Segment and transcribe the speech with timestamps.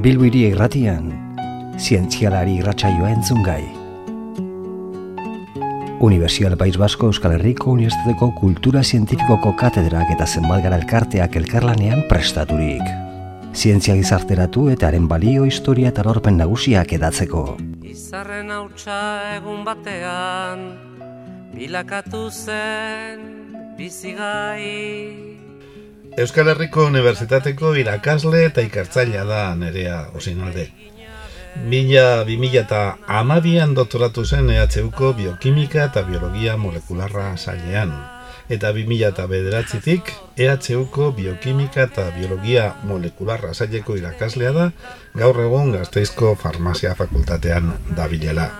[0.00, 1.10] Bilbiri irratian,
[1.76, 3.60] zientzialari irratsaioa entzun gai.
[6.00, 12.80] Universidad País Basko Euskal Herriko Unibertsitateko Kultura Zientifikoko katedrak eta zenbat gara elkarteak elkarlanean prestaturik.
[13.52, 17.58] Zientzia gizarteratu eta haren balio historia eta lorpen nagusiak edatzeko.
[17.84, 19.00] Izarren hautsa
[19.36, 20.64] egun batean,
[21.52, 23.26] bilakatu zen
[23.76, 25.29] bizigai.
[26.20, 30.66] Euskal Herriko Unibertsitateko irakasle eta ikartzailea da nerea osinalde.
[31.70, 32.80] Mila, bi mila eta
[33.20, 37.94] amabian doktoratu zen EHUko biokimika eta biologia molekularra sailean.
[38.52, 44.70] Eta bi mila eta bederatzitik EHUko biokimika eta biologia molekularra saileko irakaslea da
[45.16, 48.50] gaur egun gazteizko farmazia fakultatean dabilela.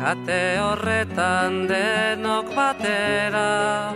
[0.00, 3.92] Kate horretan denok batera,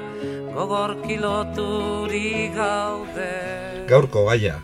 [0.52, 3.32] gogor kiloturi gaude.
[3.88, 4.58] Gaurko gaia,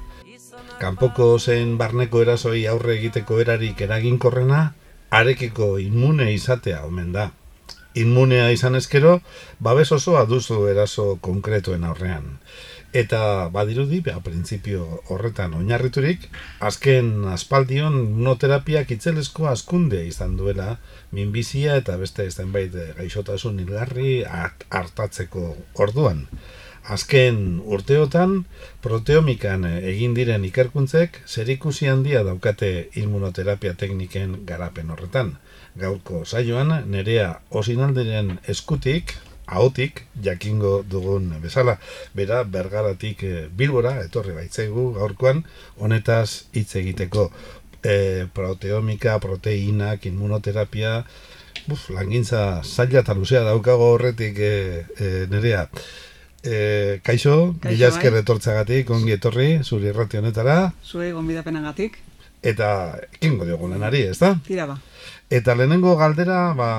[0.83, 4.61] kanpoko zen barneko erasoi aurre egiteko erarik eraginkorrena,
[5.17, 7.31] arekiko immune izatea omen da.
[7.97, 9.17] Immunea izan ezkero,
[9.65, 12.37] babes osoa duzu eraso konkretuen aurrean.
[12.93, 14.83] Eta badirudi, beha, printzipio
[15.15, 16.25] horretan oinarriturik,
[16.69, 20.73] azken aspaldion immunoterapiak itzelesko askunde izan duela,
[21.15, 25.55] minbizia eta beste zenbait gaixotasun hilgarri hart- hartatzeko
[25.87, 26.27] orduan.
[26.91, 28.45] Azken urteotan,
[28.83, 35.37] proteomikan egin diren ikerkuntzek zerikusi handia daukate immunoterapia tekniken garapen horretan.
[35.79, 39.15] Gaurko saioan nerea osinalderen eskutik,
[39.51, 41.77] ahotik, jakingo dugun bezala,
[42.15, 45.45] bera bergaratik eh, bilbora, etorri baitzegu gaurkoan,
[45.79, 47.31] honetaz hitz egiteko
[47.83, 51.01] e, proteomika, proteinak, immunoterapia,
[51.67, 54.53] buf, langintza zaila eta luzea daukago horretik e,
[54.99, 55.67] e, nerea.
[56.41, 58.23] E, kaixo, mila esker bai.
[58.25, 61.99] etortzagatik, ongi etorri, zuri irrati honetara, zuei gonbidapenagatik.
[62.43, 64.33] eta ekingo diogu lanari, ez da?
[64.47, 64.79] Tira ba.
[65.31, 66.71] Eta lehenengo galdera, ba,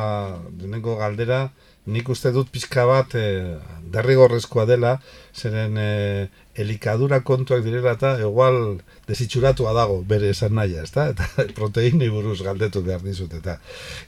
[0.58, 1.52] lehenengo galdera,
[1.86, 3.58] nik uste dut pixka bat e,
[3.92, 4.96] derrigorrezkoa dela,
[5.34, 6.28] zeren e,
[6.62, 11.10] elikadura kontuak direla eta igual desitxuratua dago bere esan nahia, ez da?
[11.16, 11.28] Eta
[11.58, 13.58] proteini buruz galdetu behar dizut, eta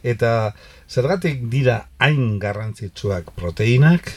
[0.04, 0.54] eta
[0.90, 4.14] zergatik dira hain garrantzitsuak proteinak,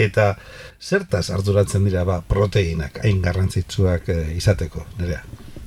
[0.00, 0.34] eta
[0.80, 5.22] zertaz arduratzen dira ba, proteinak hain garrantzitsuak e, izateko, nerea?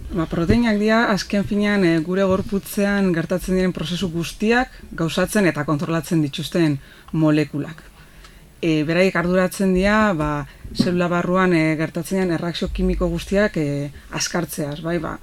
[0.08, 6.22] Ba, proteinak dira azken finean e, gure gorputzean gertatzen diren prozesu guztiak gauzatzen eta kontrolatzen
[6.24, 6.78] dituzten
[7.12, 7.82] molekulak.
[8.64, 10.30] E, beraik arduratzen dira, ba,
[10.72, 13.66] zelula barruan e, gertatzen diren erreakzio kimiko guztiak e,
[14.16, 15.18] askartzeaz, bai, ba,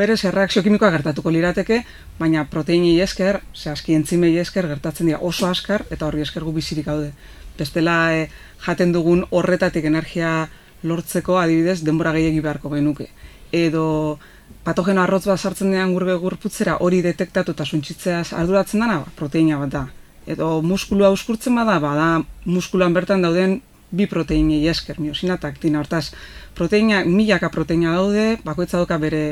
[0.00, 1.84] berez erreakzio kimikoa gertatuko lirateke,
[2.18, 6.56] baina proteinei esker, ze aski entzimei esker gertatzen dira oso askar eta horri esker gu
[6.58, 7.12] bizirik gaude.
[7.54, 8.26] Bestela e,
[8.66, 10.48] jaten dugun horretatik energia
[10.82, 13.12] lortzeko adibidez denbora gehiegi beharko genuke.
[13.52, 14.18] Edo
[14.64, 19.58] patogeno arrotz bat sartzen denean gure gorputzera hori detektatu eta suntsitzeaz arduratzen dana, ba, proteina
[19.62, 19.86] bat da.
[20.26, 22.08] Edo muskulua uskurtzen bada, bada
[22.44, 23.60] muskuluan bertan dauden
[23.92, 25.82] bi proteinei esker, miosina eta aktina.
[25.82, 26.12] Hortaz,
[26.54, 29.24] proteina, milaka proteina daude, bakoitza dauka bere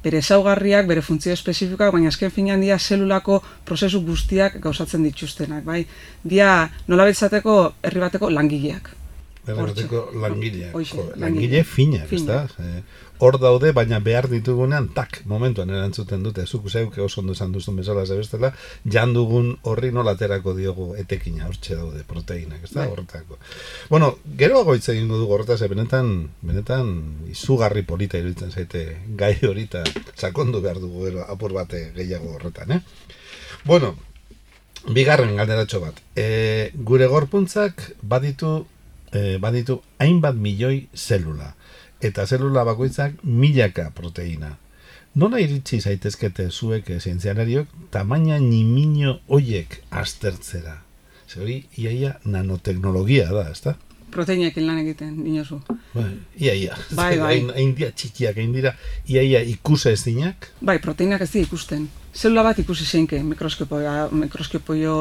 [0.00, 5.82] bere ezaugarriak, bere funtzio espezifikoak, baina azken finean dia zelulako prozesu guztiak gauzatzen dituztenak, bai?
[6.24, 8.90] Dia nola betzateko herri bateko langileak.
[9.44, 10.20] Berrateko Hortxe.
[10.22, 10.74] langileak,
[11.20, 12.46] langile finak, ez da?
[13.20, 17.52] Eh, Hor daude, baina behar ditugunean, tak, momentuan erantzuten dute, zuk zeuk oso ondo esan
[17.52, 18.52] duzun bezala zebestela,
[18.84, 22.88] jan dugun horri nola aterako diogu etekina, hortxe daude, proteinak, ez da, Bai.
[22.94, 23.38] horretako.
[23.90, 26.94] Bueno, geroago hitz egingo dugu horretaz, ze benetan, benetan
[27.30, 28.86] izugarri polita iruditzen zaite
[29.16, 29.84] gai hori eta
[30.16, 32.80] sakondu behar dugu gero apur bate gehiago horretan, eh?
[33.64, 33.94] Bueno,
[34.88, 36.00] bigarren galderatxo bat.
[36.16, 38.64] E, gure gorpuntzak baditu
[39.12, 41.54] e, baditu hainbat milioi zelula.
[42.00, 44.56] Eta zelula bakoitzak milaka proteina.
[45.14, 50.76] Nola iritsi zaitezkete zuek eh, zientzialariok tamaina nimino hoiek aztertzera?
[51.26, 53.74] Ze hori, iaia nanoteknologia da, ezta?
[54.10, 55.60] Proteinekin lan egiten, dinozu.
[55.94, 56.08] Bai,
[56.38, 56.78] iaia.
[56.94, 57.34] Bai, bai.
[57.56, 58.72] Hain, dira txikiak, hain dira
[59.10, 60.48] iaia ikusa ez dinak.
[60.62, 61.84] Bai, proteinak ez dira ikusten.
[62.14, 64.96] Zelula bat ikusi zeinke, mikroskopio, mikroskopio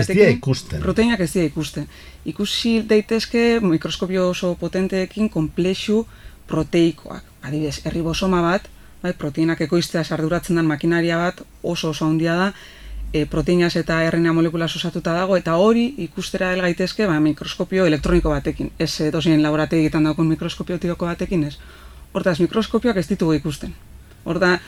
[0.00, 0.82] Ez dira ikusten.
[0.84, 1.88] Proteinak ez dira ikusten.
[2.28, 6.02] Ikusi daitezke mikroskopio oso potenteekin komplexu
[6.48, 7.24] proteikoak.
[7.42, 8.68] Adibidez, erribosoma bat,
[9.02, 12.52] bai, proteinak ekoiztea arduratzen den makinaria bat oso oso handia da,
[13.12, 18.30] e, proteinaz eta RNA molekula osatuta dago, eta hori ikustera hel gaitezke ba, mikroskopio elektroniko
[18.30, 18.72] batekin.
[18.78, 21.56] Ez e, dosien laborategietan daukun mikroskopio optiko batekin ez.
[22.12, 23.74] Hortaz, mikroskopioak ez ditugu ikusten.
[24.24, 24.58] Horta,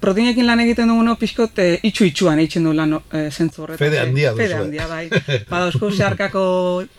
[0.00, 3.86] proteinekin lan egiten duguno pixkot e, itxu-itxuan eitzen du lan e, zentzu horretan.
[3.86, 4.64] Fede handia Fede duzue.
[4.64, 5.08] handia, bai.
[5.50, 6.44] Badauzko zeharkako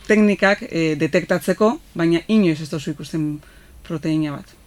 [0.07, 3.27] teknikak e, detektatzeko, baina inoiz ez duzu ikusten
[3.88, 4.57] proteina bat.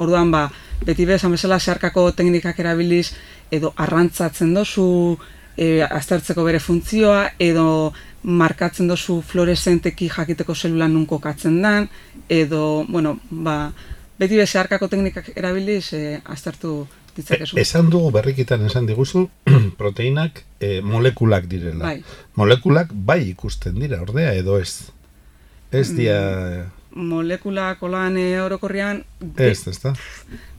[0.00, 0.46] Orduan ba,
[0.86, 3.10] beti bezan bezala zeharkako teknikak erabiliz
[3.50, 5.18] edo arrantzatzen dozu
[5.56, 11.88] e, aztertzeko bere funtzioa edo markatzen dozu fluorescenteki jakiteko zelula nun kokatzen dan
[12.28, 13.72] edo, bueno, ba,
[14.18, 16.86] beti bez zeharkako teknikak erabiliz e, aztertu
[17.16, 17.58] ditzakezu.
[17.58, 19.26] E, esan dugu berrikitan esan diguzu
[19.80, 21.84] proteinak e, molekulak direla.
[21.84, 22.00] Bai.
[22.40, 24.90] Molekulak bai ikusten dira, ordea edo ez.
[25.72, 26.18] Ez dia...
[26.18, 29.04] Molekulak olan e, orokorrean
[29.36, 29.94] Ez, ez da?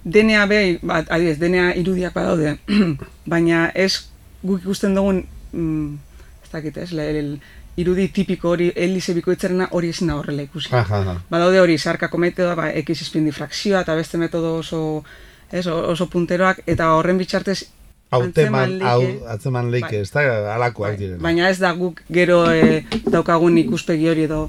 [0.04, 2.58] DNA behi, bat, adibidez, DNA irudiak badaude,
[3.32, 4.08] baina ez
[4.44, 5.98] guk ikusten dugun, mm,
[6.44, 7.36] ez dakit ez, le, el,
[7.78, 10.74] irudi tipiko hori, elize bikoitzarena hori ezin da horrela ikusi.
[10.76, 11.18] Aha, aha.
[11.30, 14.82] Badaude hori, sarkako metodoa, ba, X spin difrakzioa, eta beste metodo oso,
[15.52, 17.62] ez, oso punteroak, eta horren bitxartez
[18.12, 20.02] Hauteman, hau, atzeman leike, Bai.
[20.04, 21.22] ez da alakoak Bai, direla.
[21.24, 24.42] Baina ez da guk gero e, daukagun ikuspegi hori edo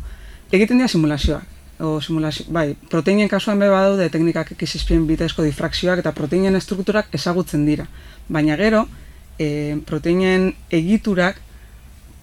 [0.50, 1.46] egiten dira simulazioak.
[1.82, 7.64] O simulazio, bai, proteinen kasuan be badaude teknikak X-spin bitezko difrakzioak eta proteinen estrukturak ezagutzen
[7.67, 7.88] dira.
[8.29, 8.84] Baina gero,
[9.34, 11.40] e, proteinen egiturak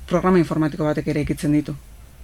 [0.07, 1.75] programa informatiko batek ere ekitzen ditu.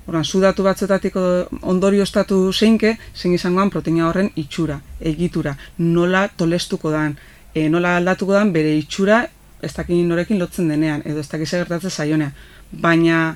[0.07, 1.17] Orduan, zu datu batzetatik
[1.61, 7.17] ondorio estatu zeinke, zein izangoan proteina horren itxura, egitura, nola tolestuko dan,
[7.53, 9.25] e, nola aldatuko dan bere itxura
[9.61, 12.31] ez dakin norekin lotzen denean, edo ez dakiz gertatzen zaionean.
[12.71, 13.35] Baina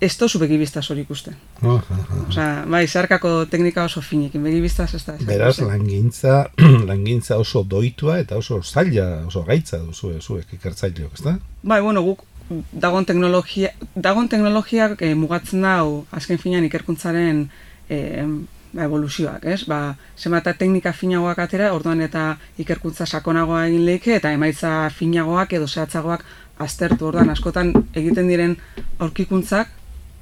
[0.00, 1.38] ez tozu begibiztaz hori ikusten.
[1.62, 2.20] Aha, aha.
[2.28, 5.14] Osea, bai, zeharkako teknika oso finekin, begibiztaz ez da.
[5.14, 6.38] ez da Beraz, langintza,
[6.90, 11.36] langintza oso doitua eta oso zaila, oso gaitza duzu, zuek ikertzaileok, ez da?
[11.62, 12.24] Bai, bueno, guk
[12.72, 17.46] dagon teknologia, dagon teknologiak eh, mugatzen dau azken finean ikerkuntzaren
[17.88, 18.26] eh,
[18.72, 19.62] ba, evoluzioak, ez?
[19.70, 22.32] Ba, zenbat eta teknika finagoak atera, orduan eta
[22.62, 26.24] ikerkuntza sakonagoa egin leike eta emaitza finagoak edo zehatzagoak
[26.62, 28.56] aztertu orduan askotan egiten diren
[28.98, 29.70] aurkikuntzak,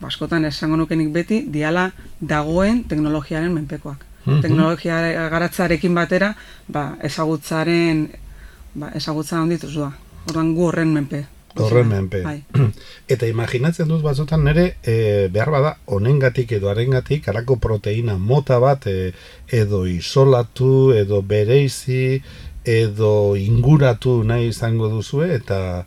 [0.00, 4.06] ba, askotan esango nukenik beti, diala dagoen teknologiaren menpekoak.
[4.25, 4.41] Mhm.
[4.41, 6.35] Teknologia garatzarekin batera,
[6.69, 8.08] ba, ezagutzaren
[8.75, 9.93] ba, ezagutza handituz doa.
[10.29, 11.25] Orduan gu horren menpe.
[11.58, 12.20] Horren menpe.
[12.23, 12.43] Bai.
[13.12, 18.87] Eta imaginatzen dut batzutan nere e, behar bada honengatik edo harengatik harako proteina mota bat
[18.87, 19.12] e,
[19.49, 22.20] edo isolatu edo bereizi
[22.64, 25.87] edo inguratu nahi izango duzue eta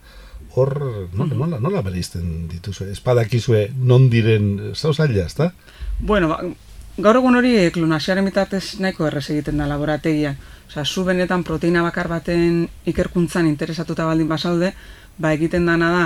[0.55, 5.51] hor nola, nola, nola bereizten dituzue espadakizue non diren zauzaila, ezta?
[5.99, 6.37] Bueno, ba,
[6.97, 10.37] gaur egun hori eh, klonazioaren bitartez nahiko errez egiten da laborategian.
[10.69, 14.73] Osea, zu benetan proteina bakar baten ikerkuntzan interesatuta baldin basaude,
[15.17, 16.05] ba egiten dana da,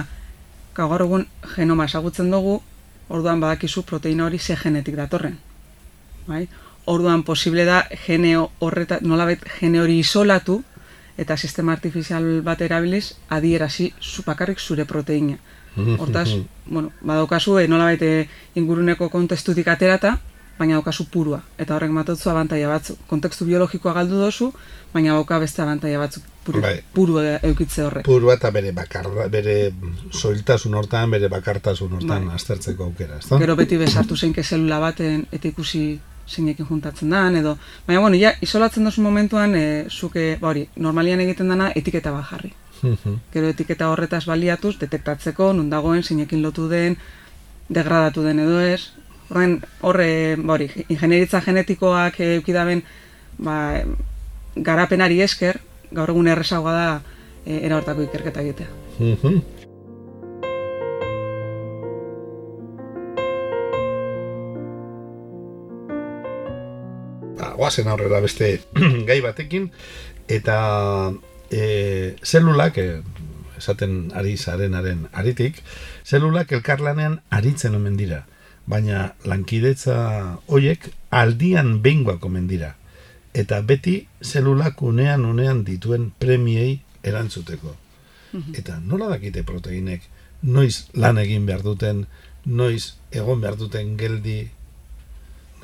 [0.77, 2.61] gaur egun genoma ezagutzen dugu,
[3.09, 5.37] orduan badakizu proteina hori ze genetik datorren.
[6.27, 6.47] Bai?
[6.85, 10.61] Orduan posible da gene horreta, nolabait gene hori isolatu
[11.17, 15.37] eta sistema artifizial bat erabiliz adierazi zu bakarrik zure proteina.
[15.77, 16.29] Hortaz,
[16.65, 20.15] bueno, badaukazu e, nolabait eh, inguruneko kontestutik aterata,
[20.57, 21.41] baina daukazu purua.
[21.57, 22.95] Eta horrek matotzu abantaia batzu.
[23.07, 24.49] Kontekstu biologikoa galdu dozu,
[24.93, 26.81] baina dauka beste abantaia batzuk puru, Bai.
[26.93, 28.05] puru e- eukitze horrek.
[28.07, 29.57] Purua eta bere bakarra, bere
[30.11, 32.35] soiltasun hortan, bere bakartasun hortan Bai.
[32.39, 33.39] aztertzeko aukera, ezta?
[33.43, 37.57] Gero beti bezartu zeinke zelula baten eta ikusi zeinekin juntatzen dan, edo...
[37.87, 42.27] Baina, bueno, ja, isolatzen dozu momentuan, e, zuke, ba hori, normalian egiten dana etiketa bat
[42.31, 42.53] jarri.
[42.81, 43.15] Mhm.
[43.33, 46.97] Gero etiketa horretaz baliatuz, detektatzeko, nun dagoen, zeinekin lotu den,
[47.69, 48.91] degradatu den edo ez.
[49.29, 50.09] Horren, horre,
[50.39, 52.83] ba hori, ingenieritza genetikoak eh, eukidaben,
[53.43, 53.57] ba,
[54.55, 55.59] garapenari esker,
[55.91, 56.87] gaur egun errezagoa da
[57.45, 58.67] e, era hortako ikerketa egitea.
[67.57, 68.61] Guazen aurrera beste
[69.09, 69.71] gai batekin,
[70.27, 70.57] eta
[71.51, 73.01] e, zelulak, e,
[73.57, 75.61] esaten ari zarenaren aritik,
[76.05, 78.25] zelulak elkarlanean aritzen omen dira,
[78.67, 79.97] baina lankidetza
[80.47, 82.75] hoiek aldian behingoak omen dira,
[83.33, 87.75] eta beti zelulak unean unean dituen premiei erantzuteko.
[88.57, 90.03] Eta nola dakite proteinek?
[90.43, 92.05] Noiz lan egin behar duten,
[92.45, 94.49] noiz egon behar duten geldi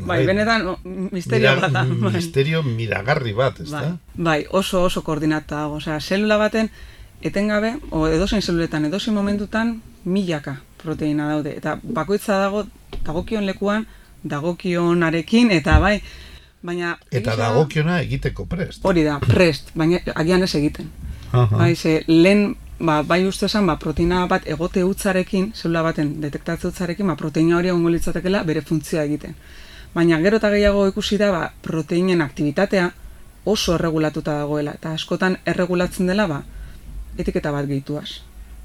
[0.05, 0.77] Bai, benetan, o,
[1.11, 1.83] misterio bat da.
[1.85, 2.13] bai.
[2.13, 5.75] Misterio miragarri bat, ez Bai, bai, oso oso koordinata dago.
[5.81, 6.69] Osea, zelula baten
[7.21, 11.55] etengabe, o edozein zeluletan, edozein momentutan milaka proteina daude.
[11.57, 12.65] Eta bakoitza dago,
[13.05, 13.85] dagokion lekuan,
[14.23, 16.01] dagokionarekin, eta bai,
[16.61, 16.97] baina...
[17.11, 18.83] Eta egia da- dagokiona egiteko prest.
[18.83, 20.89] Hori da, prest, baina agian ez egiten.
[21.31, 21.57] Aha.
[21.57, 26.67] Bai, ze lehen, ba, bai uste esan, ba, proteina bat egote utzarekin, zelula baten detektatze
[26.67, 29.35] utzarekin, ba, proteina hori egongo litzatekeela bere funtzioa egiten.
[29.93, 32.91] Baina gero eta gehiago ikusi da, ba, proteinen aktivitatea
[33.45, 36.43] oso erregulatuta dagoela, eta askotan erregulatzen dela, ba,
[37.17, 38.21] etiketa bat gehituaz.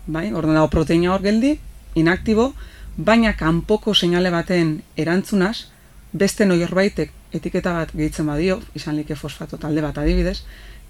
[0.06, 1.58] Bai, orduan dago proteina hor geldi,
[1.94, 2.52] inaktibo,
[2.96, 5.68] baina kanpoko seinale baten erantzunaz,
[6.12, 10.42] beste norbaitek etiketa bat gehitzen badio, izan like fosfato talde bat adibidez,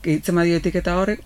[0.02, 1.24] gehitzen badio etiketa horrek,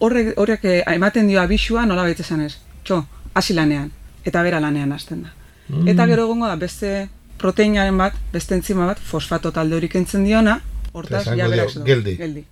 [0.00, 3.92] horrek, horrek eh, ematen dio abisua nola baita esan ez, txo, hasi lanean,
[4.24, 5.34] eta bera lanean hasten da.
[5.68, 5.88] Mm.
[5.92, 10.58] Eta gero egongo da beste proteinaren bat, beste entzima bat, fosfato talde hori kentzen diona,
[10.92, 11.84] hortaz, ja beraz du.
[11.86, 12.16] geldi.
[12.18, 12.44] geldi.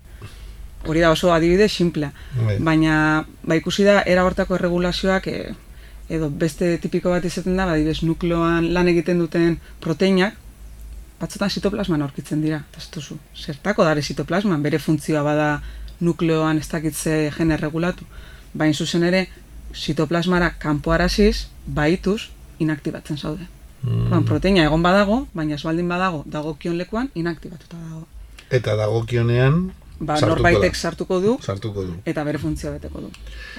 [0.86, 2.12] Hori da oso adibide simplea.
[2.38, 2.58] Bai.
[2.62, 2.96] Baina,
[3.42, 5.54] ba ikusi da, era hortako erregulazioak, e,
[6.08, 10.36] edo beste tipiko bat izaten da, ba, adibidez, nukleoan lan egiten duten proteinak,
[11.20, 12.60] batzutan zitoplasman aurkitzen dira.
[12.94, 15.48] Duzu, zertako dare zitoplasman, bere funtzioa bada
[16.00, 18.06] nukleoan ez dakitze gene regulatu.
[18.54, 19.26] Baina zuzen ere,
[19.74, 22.28] zitoplasmara kanpoaraziz, baituz,
[22.62, 23.55] inaktibatzen zaude.
[23.86, 24.02] Mm.
[24.10, 28.06] Orduan, proteina egon badago, baina ez baldin badago, dagokion lekuan, inaktibatuta dago.
[28.50, 30.78] Eta dagokionean Ba, sartuko norbaitek da.
[30.78, 31.94] sartuko du, sartuko du.
[32.04, 33.08] eta bere funtzioa beteko du.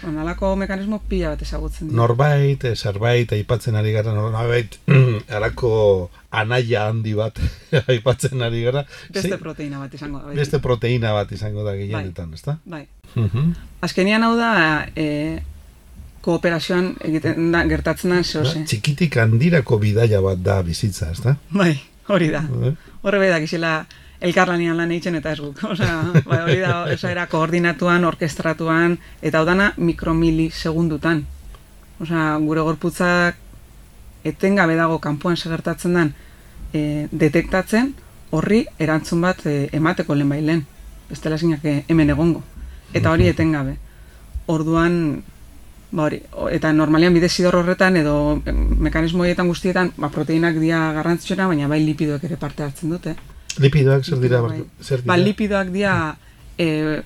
[0.05, 1.98] Onalako mekanismo pila bat ezagutzen dira.
[1.98, 4.77] Norbait, eh, zerbait aipatzen ari gara, norbait
[5.34, 7.39] harako anaia handi bat
[7.89, 8.86] aipatzen ari gara.
[9.10, 10.25] Beste Ze- proteina bat izango da.
[10.27, 10.38] beti.
[10.43, 12.57] beste proteina bat izango da gehienetan, ezta?
[12.65, 12.86] Bai.
[13.15, 13.53] Mhm.
[13.81, 14.51] Azkenian hau da,
[14.96, 15.41] e,
[16.27, 18.65] kooperazioan egiten da, gertatzen da zehose.
[18.67, 21.38] Txikitik handirako bidaia bat da bizitza, ezta?
[21.55, 21.72] Bai,
[22.12, 22.43] hori da.
[23.01, 23.77] Horre bai dakizela
[24.27, 25.62] elkarlanian lan egiten eta ez guk.
[25.74, 31.24] Osea, bai, hori da, osa era koordinatuan, orkestratuan, eta hau dana mikromili segundutan.
[32.03, 33.39] Osea, gure gorputzak
[34.27, 36.12] etengabe dago kanpoan segertatzen den
[36.74, 36.81] e,
[37.12, 37.93] detektatzen,
[38.36, 40.65] horri erantzun bat e, emateko lehen bai lehen.
[41.07, 42.43] Bestela zinak e, hemen egongo.
[42.93, 43.77] Eta hori etengabe.
[44.51, 45.24] Orduan,
[45.91, 46.20] ba hori,
[46.51, 51.67] eta normalian bide zidor horretan edo em, mekanismo horietan guztietan, ba, proteinak dira garrantzitsuna, baina
[51.67, 53.15] bai lipidoek ere parte hartzen dute.
[53.58, 54.41] Lipidoak zer dira?
[54.41, 54.63] Bai.
[54.82, 55.13] Zer dira?
[55.13, 55.94] Ba, lipidoak dira,
[56.58, 57.01] e,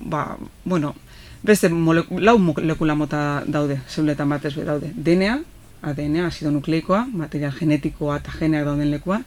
[0.00, 0.94] ba, bueno,
[1.42, 4.92] beste mole, lau molekula mota daude, zeuletan batez daude.
[4.94, 5.38] DNA,
[5.84, 9.20] ADN, azido nukleikoa, material genetikoa eta geneak dauden lekua,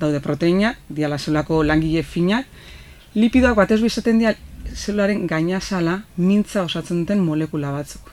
[0.00, 2.48] daude proteina, diala zelulako langile finak,
[3.14, 4.34] lipidoak batez be izaten dira
[4.74, 8.11] zelularen gainazala mintza osatzen duten molekula batzuk.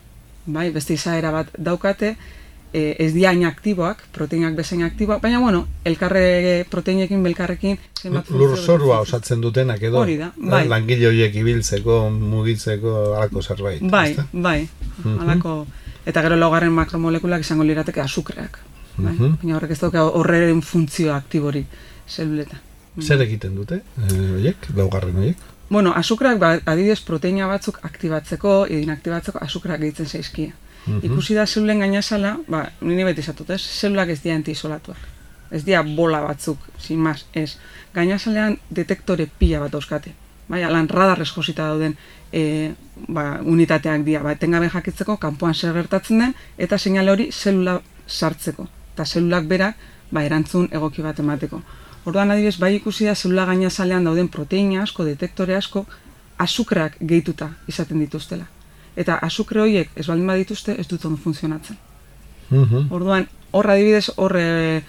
[0.49, 2.15] Bai, beste izaera bat daukate,
[2.73, 8.99] e, ez dira hain aktiboak, proteinak bezain aktiboak, baina bueno, elkarre proteinekin, belkarrekin, zenbat Lurzorua
[8.99, 9.15] betetzen.
[9.15, 10.63] osatzen dutenak edo Hori da, bai.
[10.65, 13.81] eh, langile horiek ibiltzeko, mugitzeko, halako zerbait.
[13.81, 14.25] Bai, ezta?
[14.33, 14.67] bai,
[15.03, 15.19] Mhm.
[15.19, 15.55] halako,
[16.05, 18.57] eta gero laugarren makromolekulak izango lirateke azukreak.
[18.97, 19.13] Bai?
[19.13, 19.35] Mhm.
[19.43, 21.65] Baina horrek ez dauka horren funtzio aktiborik
[22.07, 22.59] zeluletan.
[22.99, 25.37] Zer egiten dute, eh, horiek, laugarren horiek?
[25.69, 30.53] Bueno, azukreak ba, adibidez proteina batzuk aktibatzeko, inaktibatzeko azukreak gehitzen zaizkia.
[30.85, 31.05] Mhm.
[31.05, 33.61] Ikusi da zelulen gainazala, ba, nini beti esatut, ez?
[33.61, 34.97] Zelulak ez dira antiisolatuak.
[35.51, 37.57] Ez dira bola batzuk, sin más, ez.
[37.93, 40.13] Gainazalean detektore pila bat dauzkate.
[40.49, 41.93] Bai, lan radarrez josita dauden
[42.33, 42.73] e,
[43.07, 48.65] ba, unitateak dira, ba, etengabe jakitzeko kanpoan zer gertatzen den, eta seinale hori zelula sartzeko.
[48.95, 49.77] Eta zelulak berak,
[50.09, 51.61] ba, erantzun egoki bat emateko.
[52.05, 55.85] Orduan adibidez, bai ikusi da zelula gainazalean dauden proteina asko, detektore asko,
[56.39, 58.47] azukrak gehituta izaten dituztela.
[58.95, 61.77] Eta azukre horiek ez baldin badituzte ez dut ondo funtzionatzen.
[62.49, 62.87] Mhm.
[62.89, 64.81] Orduan, hor adibidez, hor eh,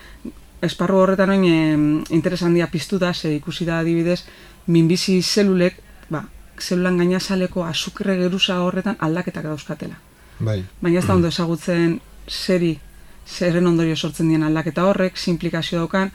[0.63, 4.23] esparru horretan oin interes handia piztu da, ze ikusi da adibidez,
[4.67, 6.25] minbizi zelulek, ba,
[6.61, 9.99] zelulan gainazaleko azukre geruza horretan aldaketak dauzkatela.
[10.41, 10.63] Bai.
[10.81, 11.99] Baina ez da ondo ezagutzen
[12.29, 12.79] zeri,
[13.27, 16.11] zerren ondorio sortzen dien aldaketa horrek, sinplikazio daukan,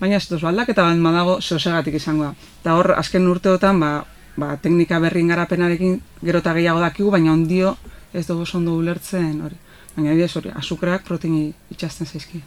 [0.00, 2.34] baina ez duz, aldaketa bat badago zehosegatik izango da.
[2.62, 4.04] Eta hor, azken urteotan, ba,
[4.36, 7.76] ba, teknika berrin garapenarekin gero eta gehiago dakigu, baina ondio
[8.14, 9.56] ez dugu ondo ulertzen hori.
[9.96, 12.38] Baina adibidez hori, azukreak proteini itxasten zaizki.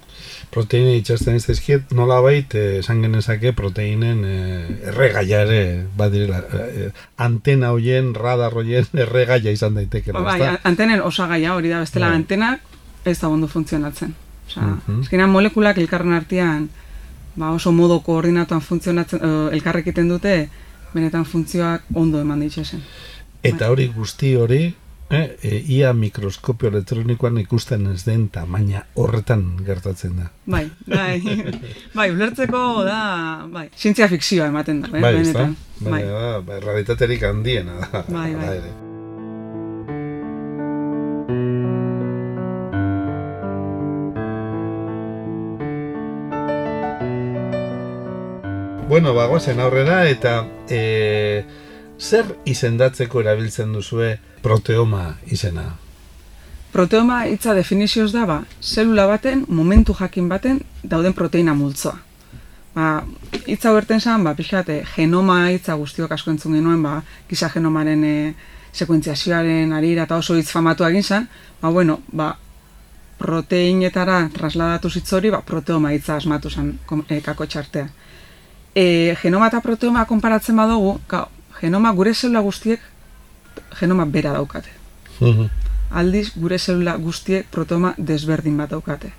[0.52, 6.40] Proteine itxasten ez zaizkiet, nolabait eh, esan genezake proteinen eh, erregaia ere badirela.
[6.70, 10.54] Eh, antena hoien, radar hoien erregaia izan daitekela, Bai, ezta?
[10.54, 12.16] a- antenen osagaia hori da, bestela Bai.
[12.22, 12.62] antenak
[13.04, 14.16] ez da ondo funtzionatzen.
[14.48, 15.02] Osea, Mhm.
[15.02, 16.70] azkenean molekulak elkarren artean
[17.36, 20.50] ba, oso modo koordinatuan funtzionatzen, eh, elkarrek egiten dute,
[20.94, 22.84] benetan funtzioak ondo eman ditxesen.
[23.44, 24.76] Eta hori guzti hori,
[25.10, 30.30] eh, e, ia mikroskopio elektronikoan ikusten ez den tamaina horretan gertatzen da.
[30.46, 31.22] Bai, bai,
[31.98, 33.02] bai, ulertzeko da,
[33.52, 35.58] bai, zientzia fikzioa ematen da, eh, bai, benetan.
[35.82, 38.06] Bai, Bai, da, bai, realitaterik handiena da.
[38.08, 38.46] Bai, bai.
[38.46, 38.90] hala
[48.92, 50.32] Bueno, bagoazen aurrera eta
[50.68, 51.46] e,
[51.96, 55.64] zer izendatzeko erabiltzen duzue proteoma izena?
[56.74, 61.94] Proteoma hitza definizioz da, ba, zelula baten, momentu jakin baten, dauden proteina multzoa.
[62.76, 62.90] Ba,
[63.46, 66.98] hitza berten zan, ba, pixate, genoma hitza guztiok asko entzun genuen, ba,
[67.32, 68.14] giza genomaren e,
[68.76, 71.32] sekuentziazioaren arira eta oso hitz famatu egin zan,
[71.64, 72.34] ba, bueno, ba,
[73.24, 76.76] proteinetara trasladatu zitzori, ba, proteoma hitza asmatu zan
[77.08, 77.88] e, kako txartea.
[78.76, 81.26] E, genoma eta proteoma konparatzen badugu, ga,
[81.60, 82.80] genoma gure zelula guztiek
[83.80, 84.70] genoma bera daukate.
[85.20, 85.50] Mhm.
[85.92, 89.12] Aldiz, gure zelula guztiek proteoma desberdin bat daukate.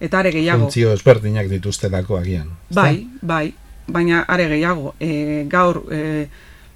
[0.00, 2.48] Eta are gehiago, Funtzio ezberdinak dituztelako agian.
[2.70, 3.54] bai, bai,
[3.86, 6.28] baina are gehiago, e, gaur, e,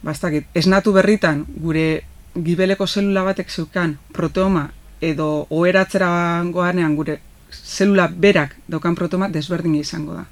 [0.03, 8.57] bastakit, esnatu berritan gure gibeleko zelula batek zeukan proteoma edo oheratzera goanean gure zelula berak
[8.69, 10.27] daukan proteoma desberdina izango da.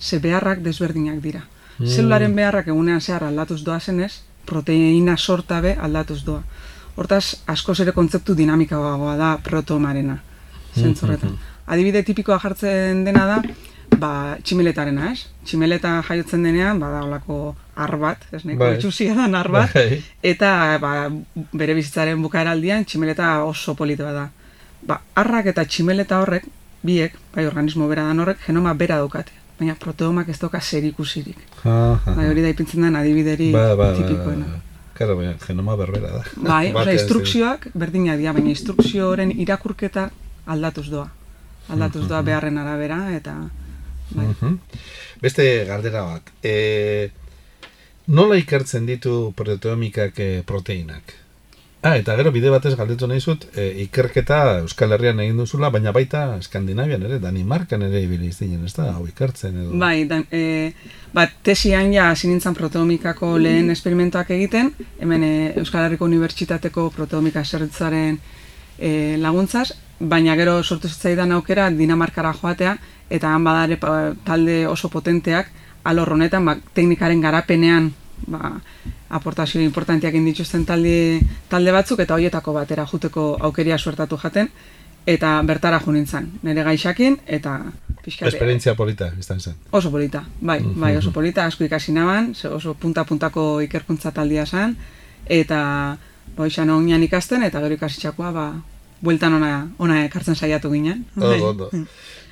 [0.00, 1.44] Ze beharrak desberdinak dira.
[1.78, 1.86] Mm.
[1.86, 6.42] Zelularen beharrak egunean zehar aldatuz doa zenez, proteina sorta be aldatuz doa.
[6.98, 10.18] Hortaz, askoz ere kontzeptu dinamikagoa da proteomarena,
[10.74, 11.36] zentzorretan.
[11.68, 13.36] Adibide tipikoa jartzen dena da,
[14.00, 14.10] ba,
[14.42, 15.28] tximeletarena, ez?
[15.46, 18.74] Tximeleta jaiotzen denean, bada olako ar bat, ez nahiko Bai.
[18.76, 20.02] itxusia da ar bat, Bai.
[20.32, 20.52] eta
[20.82, 20.92] ba,
[21.52, 24.28] bere bizitzaren bukaeraldian tximeleta oso polita da.
[24.82, 26.50] Ba, arrak eta tximeleta horrek,
[26.82, 29.37] biek, bai organismo bera dan horrek, genoma bera daukate.
[29.58, 31.38] Baina proteomak ez dauka zer ikusirik.
[31.64, 34.46] Bai, hori da ipintzen den adibideri Ba, ba, ba, tipikoena.
[34.46, 34.60] ba.
[34.98, 36.24] Claro, baina genoma berbera da.
[36.36, 40.08] Bai, Batean instrukzioak berdinak dira, baina instrukzioaren irakurketa
[40.46, 41.08] aldatuz doa.
[41.68, 43.36] Aldatuz doa beharren arabera, eta...
[44.14, 44.28] Bai.
[45.20, 46.30] Beste galdera bat.
[46.42, 47.10] E,
[48.08, 51.12] nola ikertzen ditu proteomikak e, proteinak?
[51.80, 55.92] Ah, eta gero bide batez galdetu nahi zut, e, ikerketa Euskal Herrian egin duzula, baina
[55.94, 59.78] baita Skandinavian ere, Danimarkan ere ibili zinen, ez da, hau ikertzen edo.
[59.78, 60.72] Bai, dan, e,
[61.14, 65.30] bat, tesian ja hasi nintzen proteomikako lehen esperimentoak egiten, hemen e,
[65.62, 68.18] Euskal Herriko Unibertsitateko proteomika zerretzaren
[68.74, 69.68] e, laguntzaz,
[70.00, 72.74] baina gero sortu zitzaidan aukera Dinamarkara joatea,
[73.08, 73.78] eta han badare
[74.26, 75.54] talde oso potenteak,
[75.86, 77.92] alor honetan, ba, teknikaren garapenean,
[78.26, 78.60] ba,
[79.08, 84.50] aportazio importantiak indituzten talde, talde batzuk, eta hoietako batera juteko aukeria suertatu jaten,
[85.08, 87.58] eta bertara jo nintzen, nire gaixakin, eta
[88.04, 89.54] pixkat, Esperientzia polita, izan zen.
[89.70, 94.76] Oso polita, bai, bai, oso polita, asko ikasi naban, oso punta-puntako ikerkuntza taldia zen,
[95.24, 95.60] eta
[96.36, 98.50] ba, izan onean ikasten, eta gero ikasitxakoa, ba,
[99.00, 101.06] bueltan ona, ona ekartzen saiatu ginen.
[101.14, 101.40] Bai.
[101.40, 101.86] Ondo, ondo.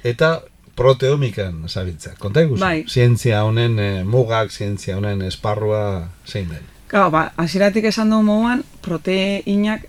[0.04, 0.42] Eta
[0.76, 2.14] proteomikan zabiltza.
[2.18, 2.84] Konta iguzu, Bai.
[2.88, 6.64] zientzia honen eh, mugak, zientzia honen esparrua zein den.
[6.90, 9.88] Gau, ba, hasieratik esan dugu moduan, proteinak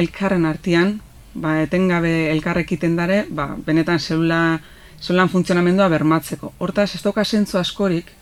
[0.00, 0.94] elkarren artean,
[1.34, 4.60] ba, etengabe elkarrekiten dare, ba, benetan zelula,
[5.02, 6.54] zelulan funtzionamendua bermatzeko.
[6.62, 8.14] Hortaz, ez dauka zentzu askorik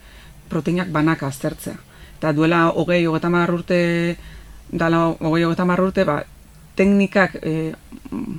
[0.51, 1.77] proteinak banaka aztertzea.
[2.19, 3.81] Eta duela hogei, hogeita hamar urte,
[4.73, 6.23] dala hogei, hogeita hamar urte, ba,
[6.81, 7.73] teknikak, e,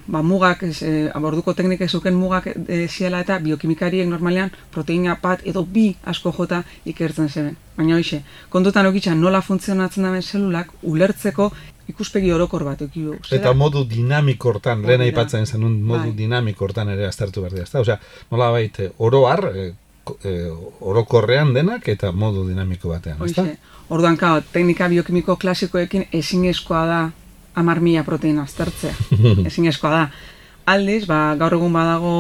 [0.08, 5.64] ba, mugak, e, orduko teknikak zeuken mugak e, ziela eta biokimikariek normalean proteina bat edo
[5.76, 7.58] bi asko jota ikertzen zeben.
[7.78, 11.52] Baina hoxe, kontutan okitzen nola funtzionatzen daben zelulak, ulertzeko
[11.92, 13.20] ikuspegi orokor bat euki du.
[13.38, 16.18] Eta modu dinamiko hortan, lehen aipatzen zenun modu Bai.
[16.24, 17.86] dinamiko hortan ere aztertu behar dira?
[17.86, 18.00] Osea,
[18.32, 19.72] nola baita, oro har, e,
[20.26, 20.36] e,
[20.94, 23.22] orokorrean denak eta modu dinamiko batean?
[23.22, 23.58] Hoxe,
[23.90, 27.02] orduan, kao, teknika biokimiko klasikoekin ezinezkoa da
[27.56, 28.94] amar mila proteina aztertzea.
[29.50, 30.08] ezinezkoa da.
[30.72, 32.16] Aldiz, ba, gaur egun badago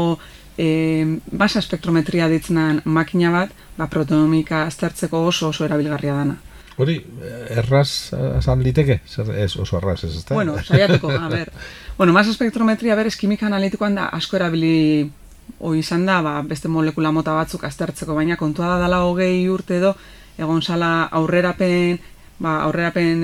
[0.57, 6.37] e, masa spektrometria ditzenan makina bat, ba, proteomika aztertzeko oso oso erabilgarria dana.
[6.81, 9.01] Hori, eh, erraz eh, azal liteke?
[9.05, 10.33] Ez oso erraz ez, ezta?
[10.33, 11.51] Bueno, saiatuko, a ber.
[11.97, 15.11] Bueno, masa spektrometria berez kimika analitikoan da asko erabili
[15.59, 19.77] hoi izan da, ba, beste molekula mota batzuk aztertzeko, baina kontua da dala hogei urte
[19.77, 19.91] edo,
[20.39, 21.99] egon zala aurrerapen,
[22.41, 23.21] ba, aurrerapen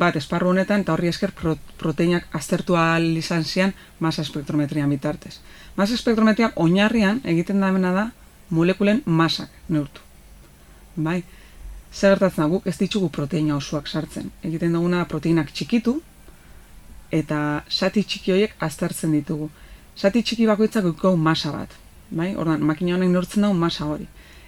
[0.00, 5.40] bat esparru honetan, eta horri esker pro, proteinak aztertu ahal izan zian masa spektrometrian bitartez.
[5.76, 8.10] Masa spektrometriak oinarrian egiten da da
[8.50, 10.00] molekulen masak neurtu.
[10.96, 11.22] Bai,
[11.92, 14.30] zer gertatzen da guk ez ditugu proteina osoak sartzen.
[14.42, 16.00] Egiten duguna proteinak txikitu
[17.10, 19.50] eta sati txiki horiek aztertzen ditugu.
[19.96, 21.74] Sati txiki bakoitzak dugu masa bat.
[22.10, 22.34] Bai?
[22.36, 24.06] Ordan makina honek neurtzen dago masa hori.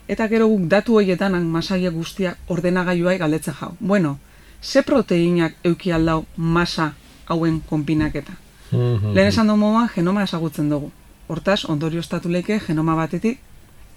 [0.09, 3.73] Eta gero guk datu horietan masaia guztiak ordenagailuai galdetzen jau.
[3.81, 4.19] Bueno,
[4.63, 6.93] ze proteinak euki aldau masa
[7.27, 8.33] hauen konpinaketa.
[8.73, 9.15] Mhm.
[9.15, 10.91] Lehen esan dugu moduan genoma ezagutzen dugu.
[11.29, 13.41] Hortaz, ondorio estatu leike genoma batetik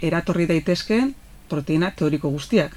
[0.01, 1.15] eratorri daitezkeen
[1.49, 2.75] proteina teoriko guztiak.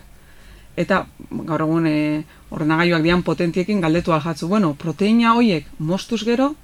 [0.76, 6.54] Eta gaur egun e, ordenagailuak dian potentiekin galdetu aljatzu, bueno, proteina hoiek mostuz gero,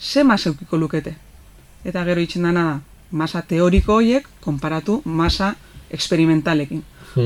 [0.00, 1.16] ze masa eukiko lukete?
[1.84, 5.54] Eta gero itxen dana da, masa teoriko hoiek konparatu masa
[5.90, 6.84] eksperimentalekin.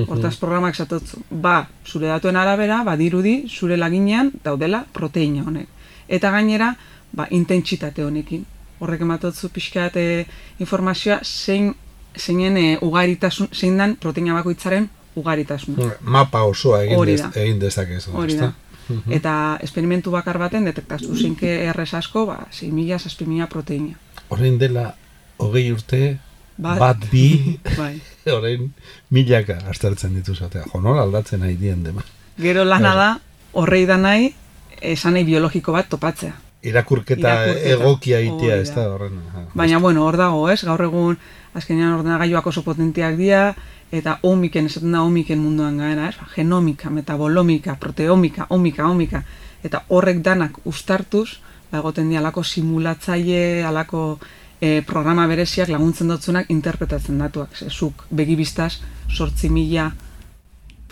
[0.09, 5.69] Hortaz programak esatotzu, ba, zure datuen arabera, badirudi, zure laginean daudela proteina honek.
[6.09, 6.73] Eta gainera,
[7.13, 8.47] ba, intentsitate honekin.
[8.81, 10.25] Horrek ematotzu pixkat eh,
[10.59, 11.75] informazioa zein,
[12.17, 15.93] zeinen e, ugaritasun, zein dan proteina bakoitzaren ugaritasuna.
[16.01, 17.31] Mapa osoa egin, Hori dez, da.
[17.43, 18.49] egin dezakezu, Hori da.
[18.49, 19.03] ezta?
[19.15, 23.95] Eta esperimentu bakar baten detektaztu zeinke errez asko, ba, 6.000, 6.000 proteina.
[24.29, 24.93] Horrein dela
[25.39, 26.19] hogei urte
[26.63, 28.01] bat, bi, bai.
[28.33, 28.71] orain
[29.11, 30.65] milaka astartzen ditu zatea.
[30.73, 32.03] Jo, nola aldatzen nahi dien dema.
[32.39, 33.11] Gero lana da,
[33.53, 34.33] horrei da nahi,
[34.81, 36.33] esan nahi biologiko bat topatzea.
[36.63, 37.71] Irakurketa, Irakurketa.
[37.75, 39.19] egokia itea, ez da horren.
[39.29, 39.45] aha.
[39.55, 40.61] Baina, bueno, hor dago, ez?
[40.65, 41.19] Gaur egun,
[41.59, 43.55] azkenean ordenagailuak oso potentiak dira,
[43.93, 46.17] eta omiken, esaten da omiken munduan gara, ez?
[46.21, 49.25] Ba, Genomika, metabolomika, proteomika, omika, omika,
[49.67, 51.41] eta horrek danak ustartuz,
[51.73, 54.19] ba, egoten dira alako simulatzaile, alako
[54.63, 57.57] e, programa bereziak laguntzen dutzunak interpretatzen datuak.
[57.69, 58.77] Zuk begibistaz,
[59.11, 59.89] sortzi mila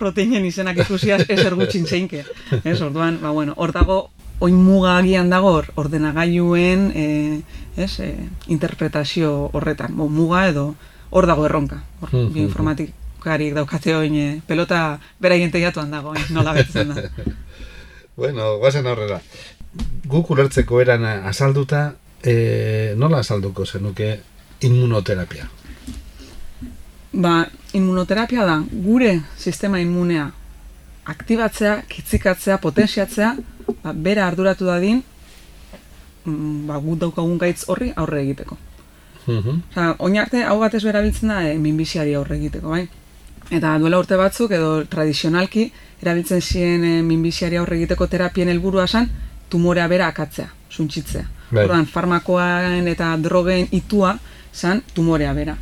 [0.00, 2.24] proteinen izenak ikusiaz ezer gutxin zeinke.
[2.64, 3.98] Ez, orduan, ba, bueno, hor dago,
[4.40, 7.04] oin muga agian dago hor, ordenagailuen e,
[7.76, 8.14] ez, e,
[8.48, 10.74] interpretazio horretan, bo, muga edo
[11.10, 11.82] hor dago erronka.
[12.00, 12.32] Hor, Mhm.
[12.32, 17.02] bioinformatikariek daukate oin e, pelota beraien tegiatuan dago, oin, nola betzen da.
[18.20, 19.20] Bueno, guazen aurrera.
[20.04, 24.18] Guk ulertzeko eran azalduta, e, nola azalduko zenuke
[24.60, 25.48] immunoterapia?
[27.12, 30.30] Ba, immunoterapia da, gure sistema immunea
[31.10, 33.34] aktibatzea, kitzikatzea, potentziatzea,
[33.82, 35.02] ba, bera arduratu dadin,
[36.24, 38.58] mm, ba, gu daukagun gaitz horri aurre egiteko.
[39.26, 39.62] Mhm.
[39.70, 42.86] Osa, oin arte, hau batez berabiltzen da e, minbiziari aurre egiteko, bai?
[43.50, 45.70] Eta duela urte batzuk, edo tradizionalki,
[46.02, 49.10] erabiltzen ziren e, minbiziari aurre egiteko terapien helburua zen,
[49.50, 51.26] tumorea bera akatzea, suntxitzea.
[51.50, 51.64] Bai.
[51.64, 54.14] Orduan, farmakoaren eta drogen itua
[54.54, 55.56] zen tumorea bera.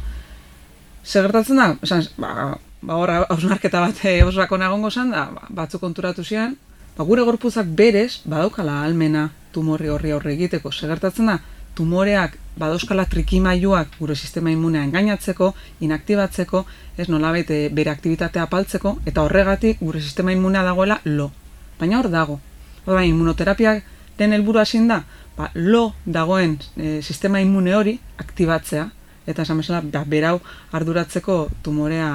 [1.04, 1.68] Zer gertatzen da?
[1.82, 6.24] Esan, ba, ba hor, hausnarketa bat e, oso sakona egongo zen, da, ba, batzuk konturatu
[6.24, 6.56] ziren,
[6.96, 10.72] ba, gure gorpuzak berez, badaukala almena tumorri horri aurre egiteko.
[10.72, 11.38] Zer gertatzen da?
[11.78, 15.52] Tumoreak badauzkala trikimailuak gure sistema immunea engainatzeko,
[15.86, 16.64] inaktibatzeko,
[16.98, 21.30] ez nolabait eh, bere aktibitatea apaltzeko, eta horregatik gure sistema immunea dagoela lo.
[21.78, 22.40] Baina hor dago.
[22.84, 23.84] Orduan, immunoterapiak
[24.18, 25.02] den helburua zein da,
[25.37, 28.88] ba, lo dagoen eh, sistema immune hori aktibatzea,
[29.28, 30.38] eta esan bezala, ba, berau
[30.72, 32.11] arduratzeko tumorea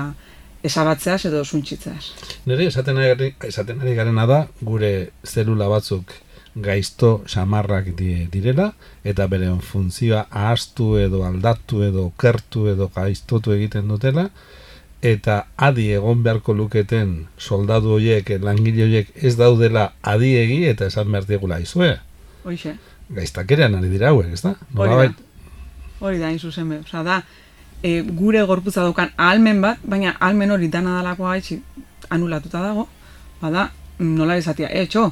[0.63, 2.03] esabatzeaz edo suntzitzeaz.
[2.47, 6.13] Nire esaten ari, esaten ari garena da, gure zelula batzuk
[6.55, 8.69] gaizto samarrak di, direla,
[9.03, 14.29] eta beren funtzioa ahaztu edo aldatu edo kertu edo gaiztotu egiten dutela,
[15.03, 21.27] eta adi egon beharko luketen soldadu horiek, langile horiek ez daudela adiegi eta esan behar
[21.27, 21.97] diegula izue.
[22.47, 22.77] Hoixe,
[23.13, 24.55] Gaiztakerean ari dira hauek, ez da?
[24.75, 25.25] Hori da.
[25.99, 26.79] hori da, zuzen be.
[26.85, 27.21] Osa, da,
[27.83, 31.59] e, gure gorputza daukan ahalmen bat, baina ahalmen hori dana dalako gaitxi
[32.09, 32.87] anulatuta dago,
[33.41, 35.09] bada, nola bezatia, e, txo,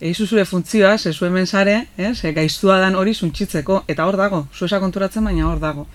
[0.00, 4.16] eizu zure funtzioa, ze zu hemen zare, eh, ze gaiztua dan hori suntxitzeko, eta hor
[4.16, 5.86] dago, zuesa konturatzen, baina hor dago.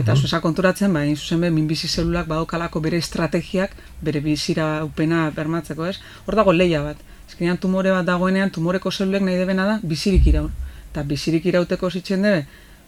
[0.00, 5.30] Eta zuesa konturatzen, ba, hain zuzen be, minbizi zelulak badaukalako bere estrategiak, bere bizira upena
[5.30, 5.98] bermatzeko, ez?
[6.26, 6.96] Hor dago leia bat.
[7.28, 10.52] Ezkenean tumore bat dagoenean, tumoreko zelulek nahi debena da, bizirik iraun.
[10.92, 12.46] Eta bizirik irauteko zitzen debe,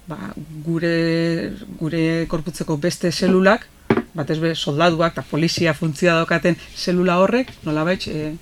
[0.09, 0.33] ba,
[0.65, 3.69] gure, gure korputzeko beste zelulak,
[4.15, 8.33] batez be soldaduak eta polizia funtzioa daukaten zelula horrek, nolabait e,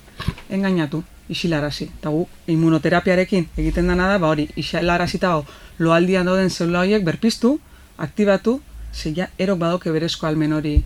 [0.49, 1.89] engainatu, isilarazi.
[1.99, 5.45] Eta guk immunoterapiarekin egiten dena da, ba hori, isilarazita o,
[5.79, 7.57] loaldian dauden zelula horiek berpiztu,
[7.97, 8.59] aktibatu,
[8.93, 10.77] zeia erok badoke berezko almen hori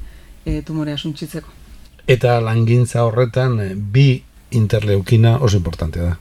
[0.46, 1.62] e, tumorea suntsitzeko.
[2.08, 6.18] Eta langintza horretan eh, bi interleukina oso importantea da.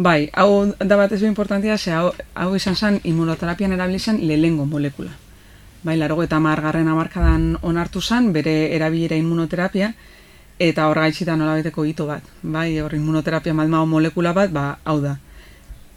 [0.00, 4.64] Bai, hau da batez be importantia, ze hau, hau izan zen immunoterapian erabili zen lehengo
[4.64, 5.10] molekula.
[5.82, 9.92] Bai, laro eta margarren amarkadan onartu zen, bere erabilera immunoterapia,
[10.60, 12.24] eta horra gaitxita nolabeteko hito bat.
[12.42, 15.16] Bai, hor immunoterapia malmao molekula bat, ba, hau da.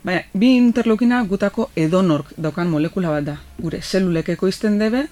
[0.03, 3.37] Baina, bi interleukina gutako edonork daukan molekula bat da.
[3.59, 5.05] Gure zelulek ekoizten debe,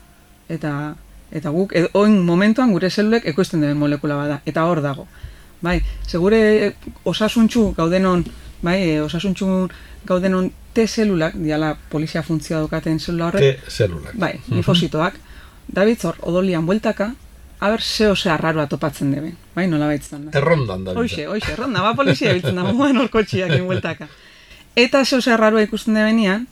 [0.49, 0.95] eta
[1.31, 4.39] eta guk, edo, oin momentuan gure zelulek ekoizten debe molekula bat da.
[4.45, 5.07] Eta hor dago.
[5.61, 6.73] Bai, segure
[7.05, 8.23] osasuntxu gaudenon,
[8.63, 9.67] bai, e, osasuntxu
[10.07, 14.15] gaudenon T zelulak, diala polizia funtzioa daukaten zelula horrek, T zelulak.
[14.15, 15.19] bai, linfositoak,
[15.67, 17.11] David hor, odolian bueltaka,
[17.61, 20.37] haber zeo ze arraroa topatzen deben, bai, nola baitzen da.
[20.39, 20.95] Errondan da.
[20.97, 24.07] Hoxe, hoxe, ronda, ba polizia biltzen da, moan orkotxiak bueltaka.
[24.75, 26.47] Eta zeo ze arraroa ikusten debenean,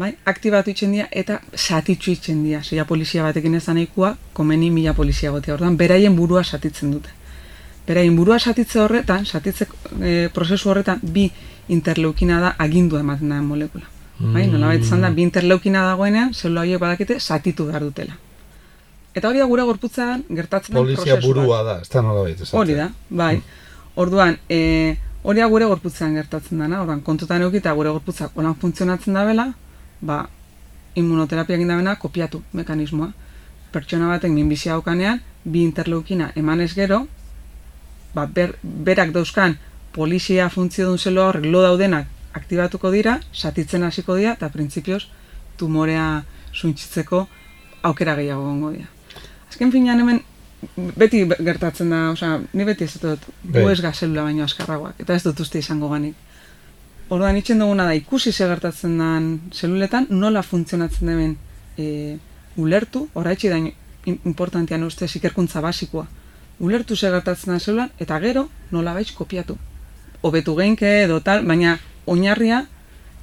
[0.00, 2.62] bai, aktibatu itzen dira eta satitzu itzen dira.
[2.64, 5.58] Zeia polizia batekin ez da nahikoa, komeni mila polizia gotea.
[5.58, 7.12] Orduan, beraien burua satitzen dute.
[7.88, 9.66] Beraien burua satitze horretan, satitze
[10.00, 11.26] e, prozesu horretan, bi
[11.68, 13.84] interleukina da agindua ematen da molekula.
[14.18, 18.16] Bai, nolabait izan da, bi interleukina dagoenean, zelula horiek badakite satitu behar dutela.
[19.14, 21.24] Eta hori da gure gorputzan gertatzen den Polizia prozesu bat.
[21.26, 22.48] burua da, ez da nola baita.
[22.52, 23.40] Hori da, bai.
[23.98, 29.16] Orduan, e, hori da gure gorputzean gertatzen dana, orduan, kontutan eukita gure gorputzak holan funtzionatzen
[29.16, 29.48] dabela,
[30.00, 30.20] ba,
[30.94, 33.10] immunoterapia egin dabena kopiatu mekanismoa.
[33.72, 37.06] Pertsona batek minbizia daukanean, bi interleukina emanez gero,
[38.14, 39.56] ba, ber, berak dauzkan
[39.92, 42.06] polizia funtzio dun zelo horrek lo daudenak
[42.38, 45.02] aktibatuko dira, satitzen hasiko dira, eta printzipioz
[45.58, 47.26] tumorea suntsitzeko
[47.82, 48.97] aukera gehiago gongo dira.
[49.48, 50.22] Azken finean hemen,
[50.98, 53.62] beti gertatzen da, osea, ni beti ez dut, Bai.
[53.62, 56.14] gu ez zelula baino askarragoak, eta ez dut uste izango ganik.
[57.08, 61.36] Orduan itxen duguna da ikusi ze gertatzen den zeluletan, nola funtzionatzen den
[61.78, 62.18] e,
[62.56, 63.58] ulertu, oraitxe da
[64.04, 66.06] importantean uste ikerkuntza basikoa.
[66.60, 69.56] Ulertu ze gertatzen den zelulan, eta gero nola baitz kopiatu.
[70.20, 72.66] Hobetu geinke edo tal, baina oinarria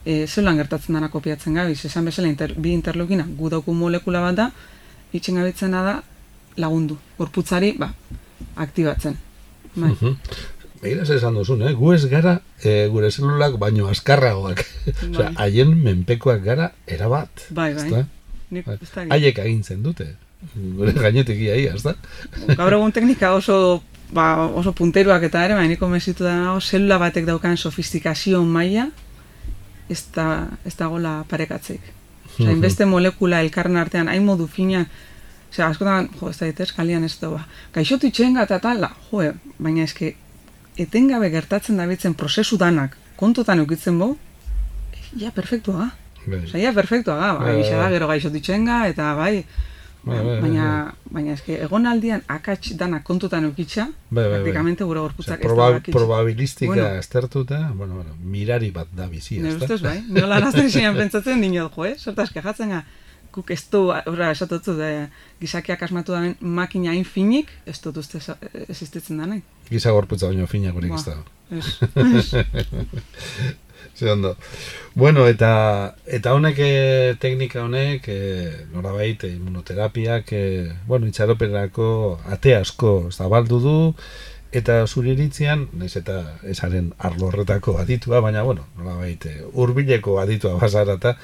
[0.06, 1.86] e, zelan gertatzen dana kopiatzen gabiz.
[1.86, 4.52] Esan bezala inter, bi interleukina gu dauku molekula bat da,
[5.14, 5.96] itxen gabitzena da
[6.58, 6.98] lagundu.
[7.18, 7.94] Gorputzari, ba,
[8.56, 9.18] aktibatzen.
[9.76, 9.92] Bai.
[9.92, 10.18] Mhm.
[10.82, 11.72] Begira ze esan duzun, eh?
[11.74, 14.62] gu ez gara e, gure zelulak baino askarragoak.
[15.10, 15.34] Osea, Bai.
[15.36, 17.48] haien menpekoak gara erabat.
[17.50, 17.88] Bai, bai.
[17.88, 18.06] ezta?
[18.52, 19.08] Nik, Bai.
[19.10, 20.12] Haiek agintzen dute.
[20.54, 21.96] Gure gainetik iaia, ez da?
[22.54, 23.82] Gaur egun teknika oso
[24.14, 28.90] ba, oso punteruak eta ere, baina niko mezitu da nago, zelula batek daukan sofistikazio maila
[29.90, 31.94] ez da, ez dagoela parekatzeik.
[32.36, 34.86] Osea, inbeste molekula elkarren artean, hain modu fina,
[35.56, 39.22] Osea, askotan, jo, ez da ditez, kalian ez da, ba, gaixotu itxenga eta tala, jo,
[39.24, 39.32] eh,
[39.64, 40.10] baina eske,
[40.78, 44.10] etengabe gertatzen dabitzen prozesu danak kontutan eukitzen bo,
[45.16, 45.88] ja, perfektua ga.
[46.26, 46.42] Bai.
[46.44, 47.94] Osea, ja, perfektua ga, Bai, bai, bai, da, bai.
[47.94, 49.46] gero gaixotu itxenga, eta bai,
[50.06, 50.66] Bai, bai, bai, baina,
[51.10, 55.96] baina eske, egonaldian akats danak kontutan eukitza, Bai, praktikamente gure gorputzak ez proba, da bakitza.
[55.98, 57.00] probabilistika Bueno.
[57.00, 59.66] aztertuta, bueno, bueno, mirari bat da bizi, Nire ez da?
[59.66, 60.04] ustez, bai.
[60.10, 61.96] Niola arazten zinean pentsatzen dinot, jo, eh?
[61.98, 62.84] Zertaz, kejatzen ga,
[63.36, 65.08] guk ez du, ora, esatutzu, de,
[65.42, 68.20] gizakiak asmatu daben makina hain finik, ez dut uste
[68.70, 69.42] existitzen da nahi.
[69.70, 71.00] Giza gorputza baino finakorik Ba.
[71.00, 71.16] ez da.
[73.96, 74.36] Ze ondo.
[74.94, 82.56] Bueno, eta eta honek eh, teknika honek eh, norabait eh, immunoterapiak eh, bueno, itxaropenerako ate
[82.58, 83.94] asko zabaldu du
[84.56, 86.20] eta zure iritzian, naiz eta
[86.52, 91.16] esaren arlo horretako aditua, baina bueno, nolabait eh, hurbileko aditua bazara eta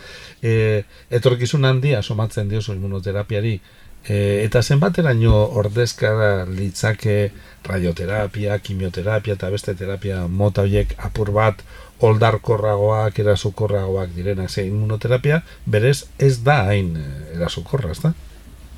[0.41, 3.59] eh, etorkizun handia somatzen diozu immunoterapiari
[4.01, 7.31] E, eta zenbateraino ordezkara litzake
[7.67, 11.61] radioterapia, kimioterapia eta beste terapia mota horiek apur bat
[12.01, 18.15] oldarkorragoak, erasukorragoak direnak ze immunoterapia, berez ez da hain eh, erasukorra, ezta?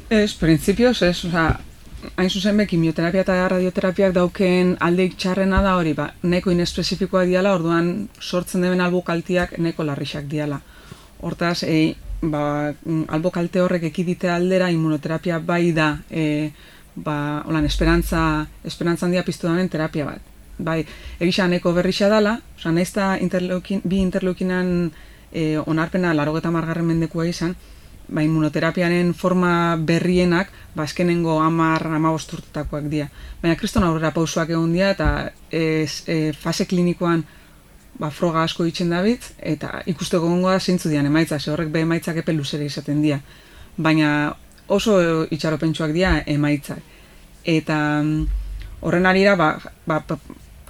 [0.09, 1.47] Ez, printzipioz ez, oza,
[2.17, 7.53] hain zuzen be, kimioterapia eta radioterapiak dauken aldeik txarrena da hori, ba, neko inespezifikoak diala,
[7.55, 10.59] orduan sortzen deben albo kaltiak neko larrixak diala.
[11.21, 16.51] Hortaz, e, ba, mm, albo kalte horrek ekidite aldera immunoterapia bai da, e,
[16.95, 20.31] ba, holan, esperantza, esperantza handia piztu damen terapia bat.
[20.57, 20.83] Bai,
[21.19, 24.91] egisa neko berrixa dala, oza, nahiz da interleukin, bi interleukinan
[25.31, 27.55] e, onarpena larogeta margarren mendekua izan,
[28.07, 33.07] ba, immunoterapiaren forma berrienak, ba, azkenengo amar, amabost urtetakoak dira.
[33.41, 35.09] Baina kriston aurrera pausoak egon dira, eta
[35.51, 37.23] ez, e, fase klinikoan
[37.99, 41.83] ba, froga asko ditzen dabit, eta ikusteko gongo da zeintzu dian emaitza, ze horrek be
[41.85, 43.19] emaitzak epe luzera izaten dira.
[43.77, 44.33] Baina
[44.67, 44.97] oso
[45.31, 46.81] itxaropentsuak dira emaitzak.
[47.43, 48.25] Eta mm,
[48.81, 50.01] horren arira, ba, ba,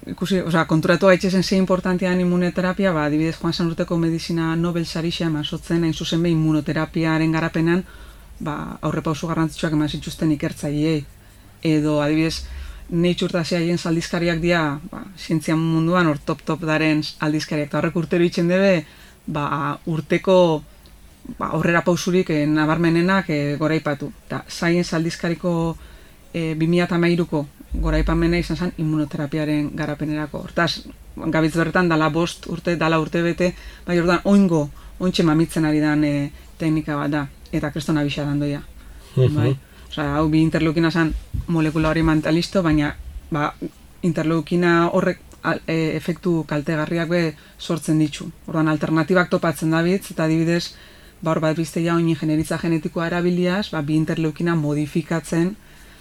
[0.08, 5.84] ikusi, osea, konturatu gaitxezen ze importantean immunoterapia, ba, adibidez Juan Sanurteko medizina Nobel sarixea masotzen,
[5.84, 7.84] hain zuzen be immunoterapiaren garapenan,
[8.40, 11.06] ba, aurrepauso garrantzitsuak eman zituzten ikertzaileei.
[11.64, 12.44] Edo, adibidez,
[12.90, 17.70] Nature eta zehaien aldizkariak dira, ba, zientzia munduan hor top-top daren aldizkariak.
[17.70, 18.84] Eta horrek urtero itxen debe,
[19.26, 20.36] ba, urteko
[21.40, 24.12] ba, aurrera pausurik eh, nabarmenenak eh, goraipatu.
[24.28, 25.78] Eta Science aldizkariko
[26.34, 27.46] eh, 2008ko
[27.82, 30.44] goraipamena izan zen immunoterapiaren garapenerako.
[30.48, 30.84] Hortaz,
[31.16, 33.54] gabitz berretan dala bost urte, dala urte bete,
[33.88, 34.70] bai orduan oingo,
[35.00, 38.62] ointxe mamitzen ari dan eh, teknika bat da, eta kristona bisa dandoia.
[39.16, 39.56] bai.
[39.90, 41.14] Osea, hau bi interleukina zen
[41.48, 42.96] molekula hori mantalisto, baina
[43.32, 43.54] ba,
[44.02, 48.30] interleukina horrek al- e, efektu kaltegarriak be sortzen ditu.
[48.48, 50.74] Orduan alternatibak topatzen dabitz, eta adibidez,
[51.22, 55.56] ba, hor bat bizteia oin ingenieritza genetikoa erabiliaz, ba, bi interleukina modifikatzen,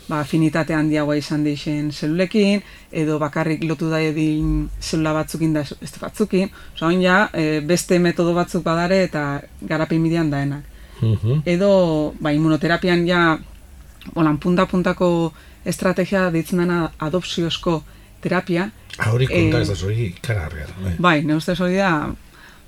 [0.09, 5.99] ba, afinitate handiagoa izan deixen zelulekin, edo bakarrik lotu da edin zelula batzukin da beste
[6.01, 6.51] batzukin.
[6.75, 10.65] Osea, oin ja, e, beste metodo batzuk badare eta garapen bidean daenak
[11.03, 11.43] Mhm.
[11.47, 13.39] edo ba, immunoterapian ja
[14.15, 15.33] holan punta-puntako
[15.65, 17.83] estrategia deitzen dena adopziozko
[18.21, 18.71] terapia.
[19.13, 20.75] Hori konta Eh, ez da zori ikaragarria da.
[20.85, 20.95] bai.
[20.99, 22.11] Bai, ne ustez hori da,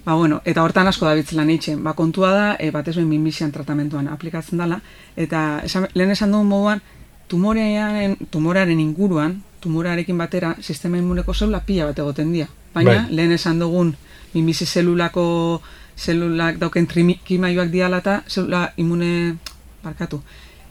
[0.04, 1.82] ba, bueno, eta hortan asko da bitzela neitzen.
[1.84, 4.80] Ba, kontua da, e, batez behin minbizian tratamentuan aplikatzen dela,
[5.16, 6.80] eta esan, lehen esan dugun moduan,
[7.28, 12.48] tumorearen, tumorearen inguruan, tumorearekin batera, sistema immuneko zelula pila bat egoten dira.
[12.74, 13.16] Baina, Bai.
[13.16, 13.94] lehen esan dugun,
[14.34, 15.62] minbizi zelulako
[15.96, 19.36] zelulak dauken trikimaioak diala eta zelula immune,
[19.84, 20.20] barkatu,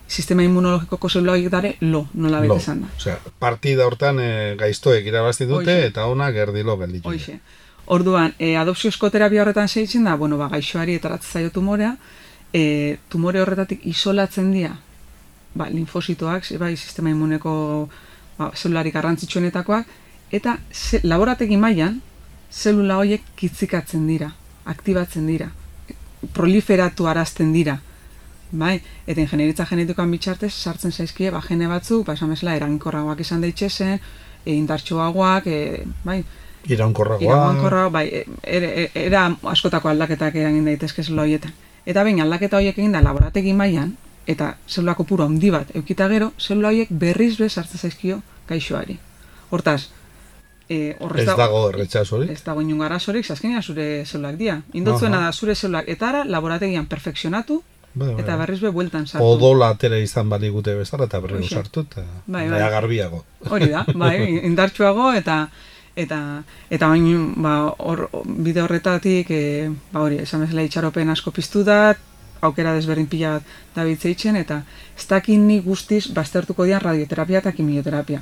[0.08, 2.48] sistema immunologikoko zelula horiek dare lo, nola Lo.
[2.48, 2.92] bete esan da.
[2.98, 5.86] Osea, partida hortan eh, gaiztoek irabazi dute Hoxe.
[5.88, 7.10] eta ona gerdilo gelditu.
[7.10, 7.22] dira.
[7.22, 7.40] Hoxe.
[7.86, 11.98] Orduan, e, adopziozko terapia horretan zeitzen da, bueno, ba, gaixoari etaratzen zaio tumorea,
[12.54, 14.78] e, tumore horretatik isolatzen dira,
[15.56, 17.54] ba, linfositoak, bai, sistema immuneko
[18.38, 19.88] ba, zelularik garrantzitsuenetakoak,
[20.34, 22.02] eta ze, laborategi mailan
[22.54, 24.32] zelula horiek kitzikatzen dira,
[24.70, 25.50] aktibatzen dira,
[26.34, 27.80] proliferatu arazten dira.
[28.54, 28.76] Bai,
[29.10, 33.98] eta ingenieritza genetikoan bitxartez sartzen zaizkie ba gene batzuk, ba esan bezala erainkorragoak izan daitzezen,
[34.46, 36.20] e, indartsuagoak, e, bai,
[36.70, 37.90] iraunkorragoa.
[37.90, 41.52] bai, e, era, era askotako aldaketak eragin daitezke horietan.
[41.86, 46.32] Eta bain aldaketa horiek egin da laborategi mailan eta zelula kopuru handi bat eukita gero,
[46.40, 48.98] zelula horiek berriz bez sartzen zaizkio gaixoari.
[49.50, 49.90] Hortaz,
[50.70, 52.32] e, ez dago erretxasorik?
[52.32, 53.26] Ez dago inunga arazorik,
[53.62, 54.62] zure zelulak dia.
[54.74, 57.62] Indotzuena da zure zelulak, eta ara laborategian perfekzionatu,
[57.94, 58.24] Bai, bai.
[58.24, 59.26] Eta berriz be bueltan sartu.
[59.36, 62.62] Odola atera izan bali gute bezala eta berriz sartu eta bai, bai.
[62.74, 63.24] garbiago.
[63.50, 64.16] Hori da, bai,
[64.50, 65.44] indartsuago eta
[65.96, 66.18] eta
[66.74, 71.94] eta bain ba hor bide horretatik e, ba hori, esan bezala itxaropen asko piztu da,
[72.44, 73.40] aukera desberdin pila
[73.76, 74.62] da bitzeitzen eta
[74.98, 78.22] ez dakin ni guztiz baztertuko dian radioterapia eta kimioterapia.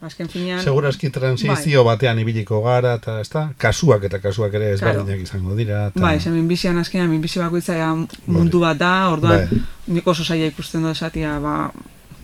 [0.00, 0.62] Azken finean...
[0.64, 1.94] Segurazki transizio bai.
[1.94, 5.90] batean ibiliko gara, eta ez da, kasuak eta kasuak ere ezberdinak izango dira.
[5.92, 6.00] Ta...
[6.00, 7.76] Bai, zen minbizian azkenean, minbizi bakoitza
[8.24, 9.60] mundu bat da, orduan bai.
[9.92, 11.68] nik oso zaila ikusten du esatia, ba,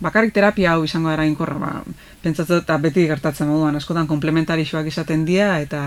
[0.01, 1.71] bakarrik terapia hau izango dara inkorra, ba,
[2.25, 5.83] pentsatu eta beti gertatzen moduan, askotan komplementarixoak izaten dira, eta,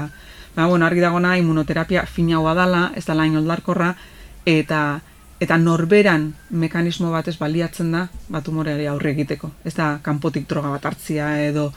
[0.54, 3.96] ba, bueno, argi dagona, immunoterapia fina hau dala, ez da lain oldarkorra,
[4.46, 5.00] eta
[5.40, 9.50] eta norberan mekanismo batez baliatzen da bat umoreari aurre egiteko.
[9.64, 11.70] Ez da kanpotik droga bat hartzia edo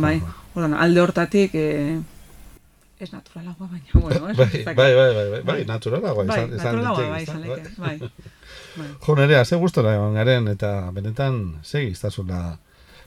[0.00, 0.16] bai,
[0.54, 2.00] ordan alde hortatik eh
[3.04, 7.08] es naturalagoa baina bueno, es bai, bai, bai, bai, bai, bai, naturalagoa bai, izan bai,
[7.10, 7.42] bai, izan
[7.76, 7.98] bai.
[7.98, 8.88] bai.
[9.06, 12.56] Jo, nerea, ze gustora garen eta benetan segi iztasuna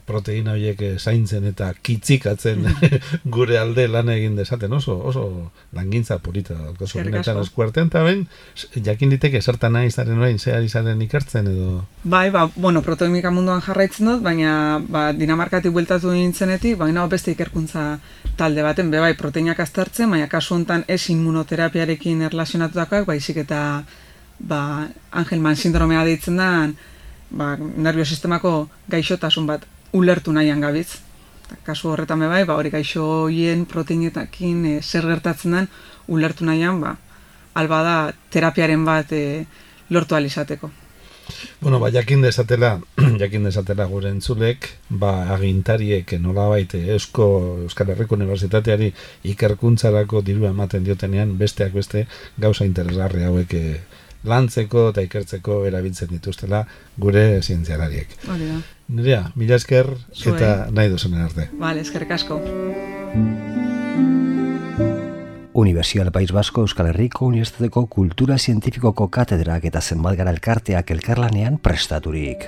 [0.08, 2.64] proteina horiek eh, zaintzen eta kitzikatzen
[3.36, 5.24] gure alde lan egin desaten oso, oso
[5.76, 8.24] langintza polita oso benetan eskuartean, eta ben,
[8.88, 11.84] jakin diteke zertan nahi zaren orain, zehar izaren ikertzen edo...
[12.08, 17.86] Bai, ba, bueno, proteimika munduan jarraitzen dut, baina ba, Dinamarkatik bueltatu nintzenetik, baina beste ikerkuntza
[18.40, 23.62] talde baten, be bai, proteinak aztertzen, baina kasu honetan ez immunoterapiarekin erlazionatutakoak, baizik eta
[24.38, 24.60] ba,
[25.10, 26.50] Angelman sindromea deitzen da,
[27.30, 28.54] ba, nerviosistemako
[28.92, 31.00] gaixotasun bat ulertu nahian gabiz.
[31.64, 35.68] Kasu horretan bai, ba, hori gaixo hoien proteinetakin e, zer gertatzen den
[36.08, 36.96] ulertu nahian, ba,
[37.54, 37.96] alba da
[38.30, 39.46] terapiaren bat e,
[39.88, 40.70] lortu alizateko.
[41.60, 42.80] Bueno, ba, jakin desatela,
[43.22, 47.28] jakin desatela gure entzulek, ba, agintariek nola baite Eusko
[47.66, 48.92] Euskal Herriko Unibertsitateari
[49.32, 52.06] ikerkuntzarako diru ematen diotenean, besteak beste
[52.38, 53.80] gauza interesgarri hauek e,
[54.24, 56.64] lantzeko eta ikertzeko erabiltzen dituztela
[56.98, 58.16] gure zientzialariek.
[58.28, 58.60] Hori da.
[58.88, 59.92] Nirea, mila esker
[60.32, 61.50] eta nahi duzunen arte.
[61.60, 62.40] Vale, esker kasko.
[65.58, 72.46] Universial País Basko Euskal Herriko Unibertsitateko Kultura Zientifikoko Katedrak eta zenbat gara elkarteak elkarlanean prestaturik.